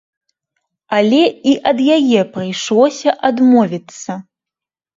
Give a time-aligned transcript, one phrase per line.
[0.99, 1.19] Але
[1.51, 4.21] і ад яе прыйшлося адмовіцца.